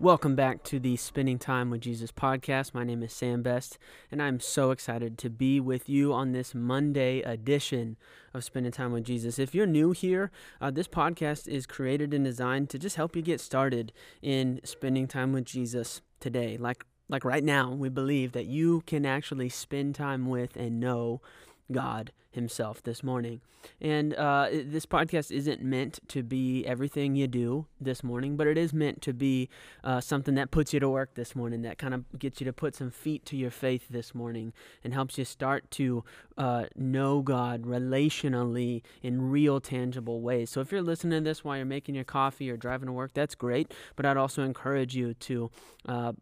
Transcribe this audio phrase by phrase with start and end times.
[0.00, 2.72] Welcome back to the Spending Time with Jesus podcast.
[2.72, 3.78] My name is Sam Best,
[4.12, 7.96] and I'm so excited to be with you on this Monday edition
[8.32, 9.40] of Spending Time with Jesus.
[9.40, 10.30] If you're new here,
[10.60, 15.08] uh, this podcast is created and designed to just help you get started in spending
[15.08, 16.56] time with Jesus today.
[16.56, 21.22] Like like right now, we believe that you can actually spend time with and know
[21.70, 23.40] God Himself this morning.
[23.80, 28.56] And uh, this podcast isn't meant to be everything you do this morning, but it
[28.56, 29.48] is meant to be
[29.84, 32.52] uh, something that puts you to work this morning, that kind of gets you to
[32.52, 34.52] put some feet to your faith this morning
[34.84, 36.04] and helps you start to
[36.36, 40.50] uh, know God relationally in real, tangible ways.
[40.50, 43.12] So if you're listening to this while you're making your coffee or driving to work,
[43.14, 43.74] that's great.
[43.96, 45.50] But I'd also encourage you to
[45.86, 46.12] uh,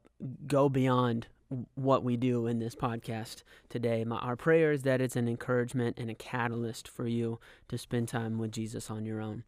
[0.46, 1.28] go beyond
[1.74, 4.04] what we do in this podcast today.
[4.04, 8.09] My, our prayer is that it's an encouragement and a catalyst for you to spend
[8.09, 9.45] time with Jesus on your own.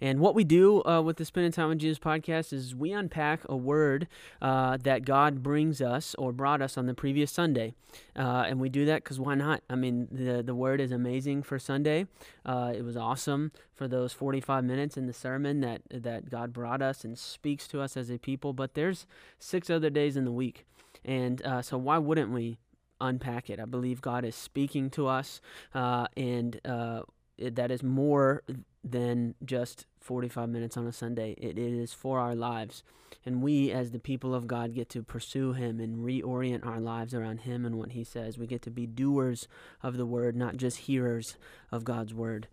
[0.00, 3.40] And what we do uh, with the Spending Time with Jesus podcast is we unpack
[3.48, 4.08] a word
[4.40, 7.74] uh, that God brings us or brought us on the previous Sunday.
[8.16, 9.62] Uh, and we do that because why not?
[9.68, 12.06] I mean, the, the word is amazing for Sunday.
[12.46, 16.80] Uh, it was awesome for those 45 minutes in the sermon that, that God brought
[16.80, 18.54] us and speaks to us as a people.
[18.54, 19.06] But there's
[19.38, 20.64] six other days in the week.
[21.04, 22.58] And uh, so, why wouldn't we
[23.00, 23.58] unpack it?
[23.60, 25.40] I believe God is speaking to us,
[25.74, 27.02] uh, and uh,
[27.38, 28.42] that is more
[28.82, 31.34] than just 45 minutes on a Sunday.
[31.38, 32.82] It, it is for our lives.
[33.24, 37.12] And we, as the people of God, get to pursue Him and reorient our lives
[37.12, 38.38] around Him and what He says.
[38.38, 39.48] We get to be doers
[39.82, 41.36] of the Word, not just hearers
[41.70, 42.48] of God's Word.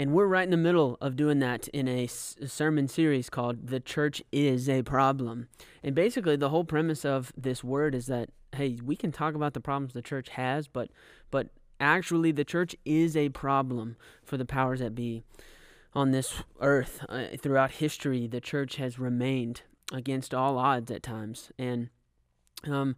[0.00, 3.80] And we're right in the middle of doing that in a sermon series called The
[3.80, 5.48] Church is a Problem.
[5.82, 9.52] And basically, the whole premise of this word is that, hey, we can talk about
[9.52, 10.88] the problems the church has, but,
[11.30, 11.48] but
[11.80, 15.22] actually, the church is a problem for the powers that be.
[15.92, 21.52] On this earth, uh, throughout history, the church has remained against all odds at times.
[21.58, 21.90] And
[22.66, 22.96] um,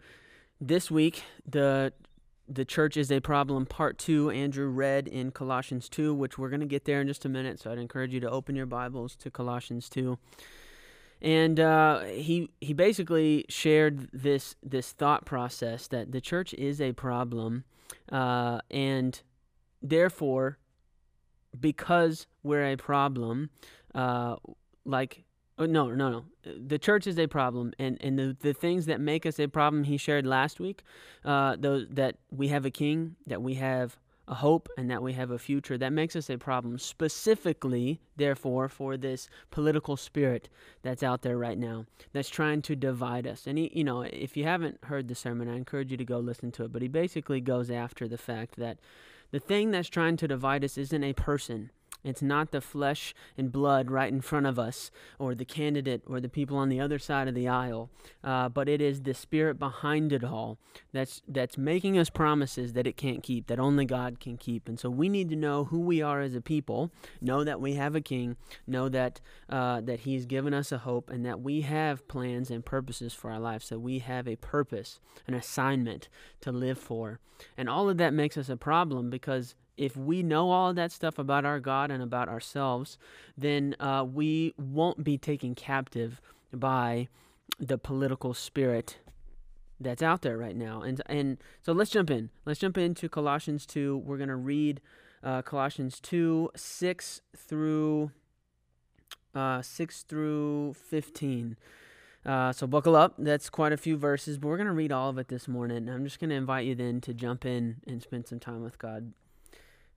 [0.61, 1.95] this week, the
[2.55, 6.61] the church is a problem part two andrew read in colossians 2 which we're going
[6.61, 9.17] to get there in just a minute so i'd encourage you to open your bibles
[9.17, 10.19] to colossians 2
[11.23, 16.93] and uh, he he basically shared this this thought process that the church is a
[16.93, 17.65] problem
[18.11, 19.23] uh, and
[19.81, 20.59] therefore
[21.59, 23.51] because we're a problem
[23.95, 24.37] uh,
[24.85, 25.25] like
[25.63, 26.25] Oh, no, no, no.
[26.45, 29.85] The church is a problem, and, and the, the things that make us a problem,
[29.85, 30.83] he shared last week,
[31.25, 33.97] uh, those that we have a king, that we have
[34.27, 35.79] a hope, and that we have a future.
[35.79, 40.49] That makes us a problem, specifically, therefore, for this political spirit
[40.83, 43.47] that's out there right now, that's trying to divide us.
[43.47, 46.19] And he, you know, if you haven't heard the sermon, I encourage you to go
[46.19, 46.73] listen to it.
[46.73, 48.79] But he basically goes after the fact that
[49.31, 51.71] the thing that's trying to divide us isn't a person
[52.05, 56.21] it's not the flesh and blood right in front of us, or the candidate, or
[56.21, 57.91] the people on the other side of the aisle,
[58.25, 60.59] uh, but it is the spirit behind it all
[60.93, 64.69] that's that's making us promises that it can't keep, that only God can keep.
[64.69, 66.91] And so we need to know who we are as a people,
[67.21, 68.37] know that we have a King,
[68.67, 72.65] know that uh, that He's given us a hope, and that we have plans and
[72.65, 73.67] purposes for our lives.
[73.67, 76.09] So we have a purpose, an assignment
[76.41, 77.21] to live for,
[77.57, 80.93] and all of that makes us a problem because if we know all of that
[80.93, 82.99] stuff about our God and about ourselves,
[83.37, 86.21] then uh, we won't be taken captive
[86.53, 87.09] by
[87.59, 88.99] the political spirit
[89.81, 90.83] that's out there right now.
[90.83, 92.31] And and so let's jump in.
[92.45, 93.99] Let's jump into Colossians two.
[94.05, 94.81] We're gonna read
[95.23, 98.13] uh, Colossians two six through
[99.35, 101.57] uh, six through fifteen.
[102.25, 103.15] Uh, so buckle up.
[103.19, 105.89] That's quite a few verses, but we're going to read all of it this morning.
[105.89, 108.79] I'm just going to invite you then to jump in and spend some time with
[108.79, 109.13] God.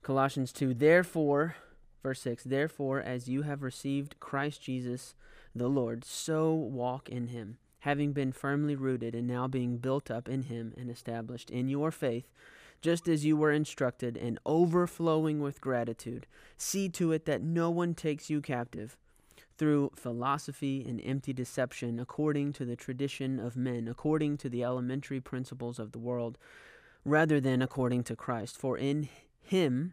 [0.06, 1.56] Colossians 2 Therefore,
[2.00, 5.16] verse 6 Therefore, as you have received Christ Jesus
[5.52, 10.28] the Lord, so walk in him, having been firmly rooted and now being built up
[10.28, 12.30] in him and established in your faith,
[12.80, 16.28] just as you were instructed, and overflowing with gratitude.
[16.56, 18.96] See to it that no one takes you captive
[19.58, 25.20] through philosophy and empty deception, according to the tradition of men, according to the elementary
[25.20, 26.38] principles of the world,
[27.04, 28.56] rather than according to Christ.
[28.56, 29.08] For in
[29.46, 29.92] him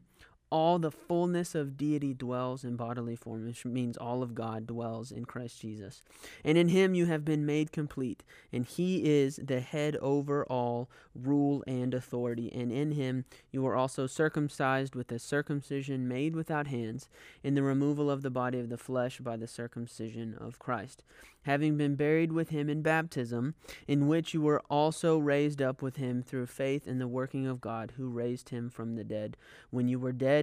[0.53, 5.11] all the fullness of deity dwells in bodily form, which means all of God dwells
[5.11, 6.03] in Christ Jesus.
[6.43, 8.21] And in him you have been made complete,
[8.51, 12.53] and he is the head over all rule and authority.
[12.53, 17.09] And in him you were also circumcised with a circumcision made without hands,
[17.41, 21.03] in the removal of the body of the flesh by the circumcision of Christ
[21.43, 23.53] having been buried with him in baptism,
[23.87, 27.61] in which you were also raised up with him through faith in the working of
[27.61, 29.37] God, who raised him from the dead.
[29.69, 30.42] When you were dead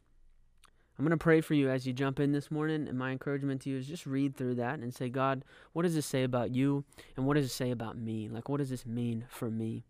[0.97, 3.61] I'm going to pray for you as you jump in this morning, and my encouragement
[3.61, 5.43] to you is just read through that and say, God,
[5.73, 6.83] what does this say about you,
[7.15, 8.29] and what does it say about me?
[8.29, 9.83] Like, what does this mean for me?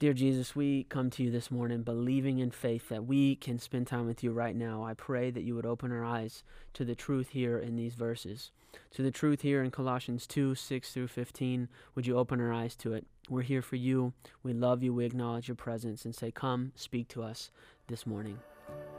[0.00, 3.86] Dear Jesus, we come to you this morning believing in faith that we can spend
[3.86, 4.82] time with you right now.
[4.82, 6.42] I pray that you would open our eyes
[6.74, 8.50] to the truth here in these verses,
[8.90, 11.68] to the truth here in Colossians 2 6 through 15.
[11.94, 13.06] Would you open our eyes to it?
[13.30, 14.12] We're here for you.
[14.42, 14.92] We love you.
[14.92, 17.50] We acknowledge your presence and say, Come, speak to us
[17.86, 18.40] this morning.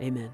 [0.02, 0.34] Amen.